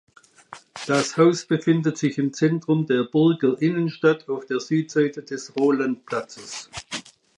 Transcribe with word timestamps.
Das 0.87 1.15
Haus 1.15 1.45
befindet 1.45 1.95
sich 1.95 2.17
im 2.17 2.33
Zentrum 2.33 2.87
der 2.87 3.03
Burger 3.03 3.61
Innenstadt 3.61 4.29
auf 4.29 4.47
der 4.47 4.59
Südseite 4.59 5.21
des 5.21 5.55
Rolandplatzes. 5.55 6.71